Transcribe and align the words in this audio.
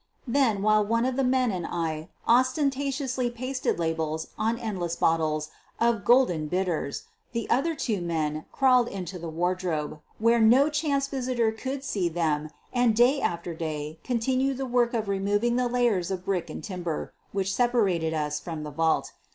Then, 0.25 0.63
while 0.63 0.83
one 0.83 1.05
of 1.05 1.15
the 1.15 1.23
men 1.23 1.51
and 1.51 1.67
I 1.69 2.09
ostentatiously 2.27 3.29
pasted 3.29 3.77
labels 3.77 4.29
on 4.35 4.57
endless 4.57 4.95
bottles 4.95 5.51
of" 5.79 6.03
Golden 6.05 6.47
Bit 6.47 6.65
ters," 6.65 7.03
the 7.33 7.47
other 7.51 7.75
two 7.75 8.01
men 8.01 8.45
crawled 8.51 8.87
into 8.87 9.19
the 9.19 9.29
wardrobe 9.29 9.99
where 10.17 10.39
no 10.41 10.69
chance 10.69 11.07
visitor 11.07 11.51
could 11.51 11.83
see 11.83 12.09
them 12.09 12.49
and 12.73 12.95
day 12.95 13.21
after 13.21 13.53
day 13.53 13.99
continued 14.03 14.57
the 14.57 14.65
work 14.65 14.95
of 14.95 15.07
removing 15.07 15.55
the 15.55 15.67
layers 15.69 16.09
of 16.09 16.25
brick 16.25 16.49
and 16.49 16.63
timber 16.63 17.13
which 17.31 17.53
separated 17.53 18.11
us 18.15 18.39
from 18.39 18.63
the 18.63 18.71
vault. 18.71 19.11